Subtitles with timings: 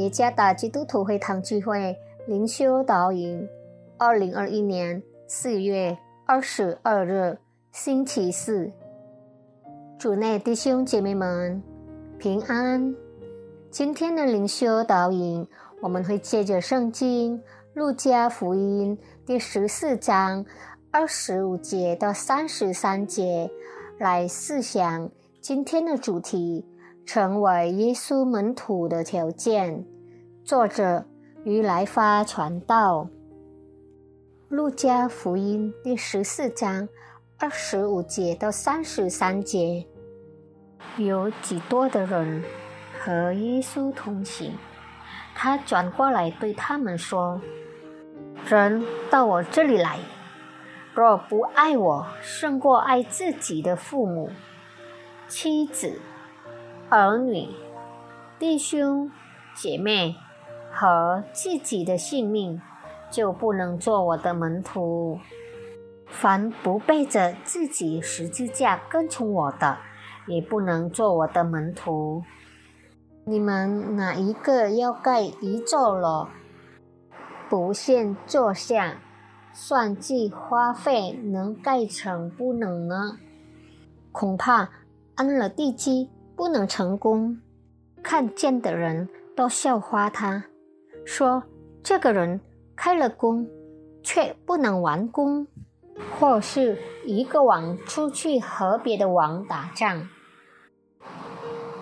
[0.00, 1.94] 耶加达基督徒会堂聚会
[2.26, 3.46] 灵修导引，
[3.98, 5.94] 二零二一年四月
[6.24, 7.36] 二十二日
[7.70, 8.72] 星期四，
[9.98, 11.62] 主内弟兄姐妹们
[12.18, 12.96] 平安。
[13.70, 15.46] 今天的灵修导引，
[15.82, 17.38] 我们会借着圣经
[17.74, 20.46] 路加福音第十四章
[20.90, 23.50] 二十五节到三十三节
[23.98, 25.10] 来思想
[25.42, 26.64] 今天的主题。
[27.12, 29.84] 成为耶稣门徒的条件。
[30.44, 31.04] 作者
[31.42, 33.08] 于来发传道。
[34.48, 36.88] 路加福音第十四章
[37.36, 39.84] 二十五节到三十三节，
[40.98, 42.44] 有几多的人
[43.00, 44.52] 和耶稣同行？
[45.34, 47.40] 他转过来对他们说
[48.46, 49.98] ：“人到我这里来，
[50.94, 54.30] 若不爱我胜过爱自己的父母、
[55.26, 56.00] 妻子。”
[56.92, 57.46] 儿女、
[58.36, 59.08] 弟兄、
[59.54, 60.16] 姐妹
[60.72, 62.60] 和自己的性命，
[63.08, 65.20] 就不能做我的门徒。
[66.08, 69.78] 凡不背着自己十字架跟从我的，
[70.26, 72.24] 也不能做我的门徒。
[73.24, 76.26] 你们哪一个要盖一座楼，
[77.48, 78.96] 不限坐下，
[79.52, 83.18] 算计花费，能盖成不能呢？
[84.10, 84.70] 恐怕
[85.14, 86.10] 安了地基。
[86.40, 87.38] 不能成功，
[88.02, 90.42] 看见的人都笑话他，
[91.04, 91.42] 说
[91.82, 92.40] 这个人
[92.74, 93.46] 开了工，
[94.02, 95.46] 却不能完工，
[96.18, 100.08] 或是一个王出去和别的王打仗，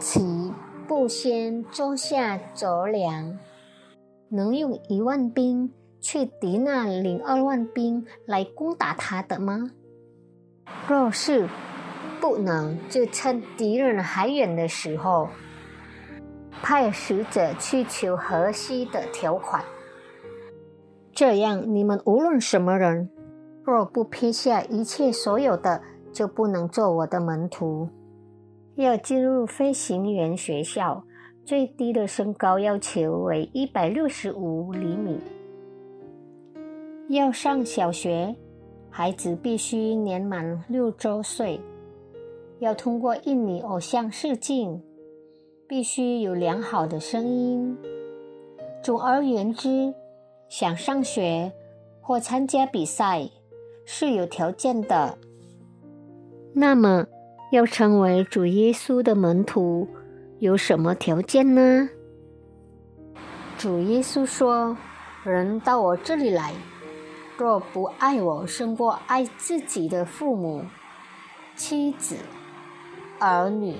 [0.00, 0.52] 岂
[0.88, 3.38] 不先坐下酌量，
[4.30, 9.70] 能用一万兵去敌那领二万兵来攻打他的吗？
[10.88, 11.48] 若是。
[12.20, 15.28] 不能就趁敌人还远的时候，
[16.62, 19.64] 派使者去求河西的条款。
[21.12, 23.10] 这样，你们无论什么人，
[23.64, 25.82] 若不撇下一切所有的，
[26.12, 27.88] 就不能做我的门徒。
[28.76, 31.04] 要进入飞行员学校，
[31.44, 35.18] 最低的身高要求为一百六十五厘米。
[37.08, 38.34] 要上小学，
[38.88, 41.60] 孩子必须年满六周岁。
[42.60, 44.82] 要通过印尼偶像试镜，
[45.66, 47.74] 必须有良好的声音。
[48.82, 49.94] 总而言之，
[50.46, 51.50] 想上学
[52.02, 53.30] 或参加比赛
[53.86, 55.16] 是有条件的。
[56.52, 57.06] 那么，
[57.50, 59.88] 要成为主耶稣的门徒，
[60.38, 61.88] 有什么条件呢？
[63.56, 64.76] 主耶稣说
[65.24, 66.52] ：“人到我这里来，
[67.38, 70.62] 若不爱我胜过爱自己的父母、
[71.56, 72.16] 妻子。”
[73.20, 73.76] 儿女、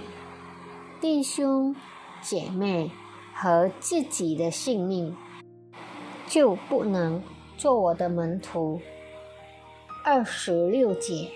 [1.01, 1.75] 弟兄、
[2.21, 2.91] 姐妹
[3.35, 5.17] 和自己的性命，
[6.27, 7.23] 就不能
[7.57, 8.79] 做我的门徒。
[10.05, 11.31] 二十六节，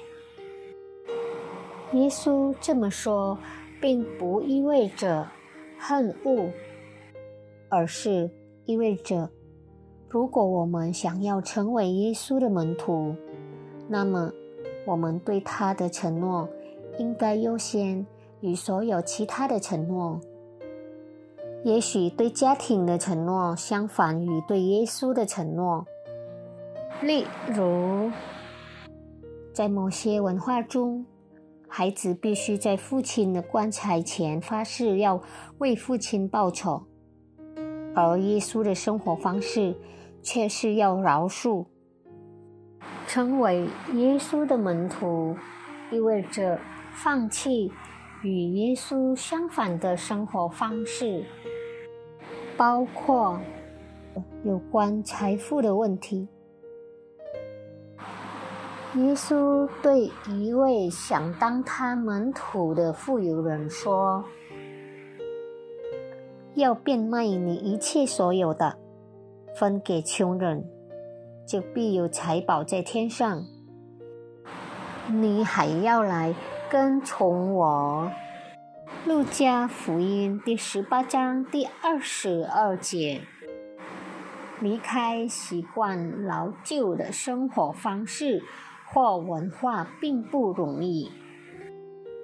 [1.94, 3.38] 耶稣这么说，
[3.80, 5.26] 并不意味着
[5.78, 6.50] 恨恶，
[7.70, 8.30] 而是
[8.66, 9.30] 意味着，
[10.10, 13.16] 如果我们想要成为耶稣的门徒，
[13.88, 14.30] 那么
[14.86, 16.46] 我们对他的承诺。
[16.98, 18.06] 应该优先
[18.40, 20.20] 与所有其他的承诺。
[21.64, 25.86] 也许对家庭的承诺相反于对耶稣的承诺。
[27.00, 28.10] 例如，
[29.52, 31.06] 在某些文化中，
[31.66, 35.20] 孩子必须在父亲的棺材前发誓要
[35.58, 36.82] 为父亲报仇，
[37.94, 39.74] 而耶稣的生活方式
[40.22, 41.64] 却是要饶恕。
[43.06, 45.34] 成为耶稣的门徒，
[45.90, 46.58] 意味着。
[46.94, 47.70] 放弃
[48.22, 51.24] 与耶稣相反的生活方式，
[52.56, 53.38] 包括
[54.44, 56.28] 有关财富的问题。
[58.94, 64.24] 耶稣对一位想当他门徒的富有人说
[66.54, 68.78] ：“要变卖你一切所有的，
[69.58, 70.64] 分给穷人，
[71.44, 73.44] 就必有财宝在天上。
[75.10, 76.32] 你还要来。”
[76.74, 78.10] 跟从我，
[79.08, 83.20] 《路加福音》第十八章第二十二节。
[84.60, 88.42] 离开习惯老旧的生活方式
[88.92, 91.12] 或文化并不容易，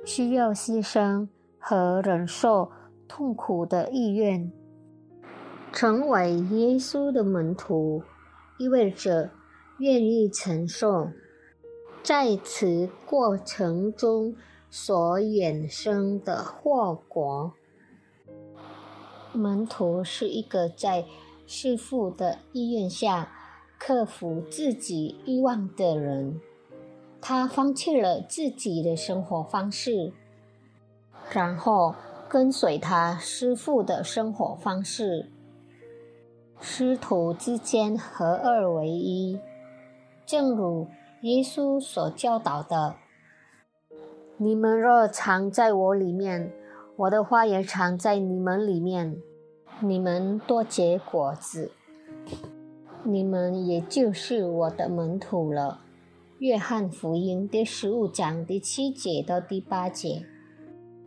[0.05, 1.29] 需要牺牲
[1.61, 2.73] 和忍受
[3.07, 4.51] 痛苦的意愿。
[5.71, 8.03] 成为耶稣的门徒，
[8.59, 9.31] 意味着
[9.79, 11.09] 愿意承受。
[12.03, 14.35] 在此过程中
[14.71, 17.53] 所衍生的祸果，
[19.33, 21.05] 门徒是一个在
[21.47, 23.31] 师傅的意愿下
[23.79, 26.41] 克服自己欲望的人。
[27.21, 30.13] 他放弃了自己的生活方式，
[31.31, 31.95] 然后
[32.31, 35.31] 跟随他师傅的生活方式。
[36.61, 39.39] 师徒之间合二为一，
[40.25, 40.89] 正如
[41.23, 42.95] 耶稣所教导的
[44.39, 46.51] ：“你们若藏在我里面，
[46.97, 49.19] 我的话也藏在你们里面，
[49.81, 51.73] 你们多结果子，
[53.05, 55.81] 你们也就是我的门徒了。”
[56.41, 60.25] 约翰福音第十五章第七节到第八节，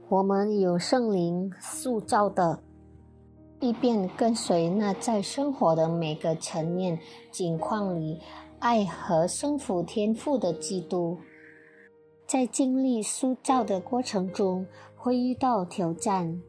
[0.09, 2.59] 我们有圣灵塑造的，
[3.59, 6.99] 以便跟随那在生活的每个层面
[7.31, 8.21] 境况里
[8.63, 11.17] 爱和生服天赋的基督。
[12.25, 14.65] 在经历塑造的过程中，
[14.95, 16.41] 会遇到挑战，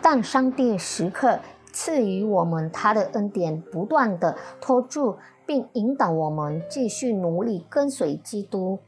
[0.00, 1.40] 但上帝时刻
[1.72, 5.16] 赐予我们他的恩典，不断的托住。
[5.46, 8.80] 并引导我们继续努力跟随基督，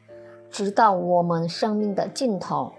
[0.50, 2.72] 直到我们生命的尽头。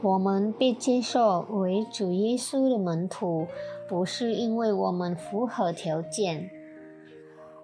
[0.00, 3.46] 我们被接受为主耶稣的门徒，
[3.86, 6.50] 不是因为我们符合条件，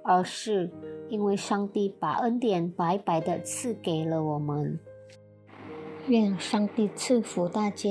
[0.03, 0.71] 而是
[1.09, 4.79] 因为上帝把恩典白白的赐给了我们。
[6.09, 7.89] 愿上帝赐福大家。